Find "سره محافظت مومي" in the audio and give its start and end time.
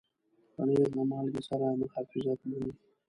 1.49-2.71